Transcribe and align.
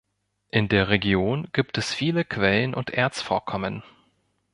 In 0.49 0.67
der 0.67 0.87
Region 0.89 1.47
gibt 1.53 1.77
es 1.77 1.93
viele 1.93 2.25
Quellen 2.25 2.73
und 2.73 2.89
Erzvorkommen. 2.89 3.83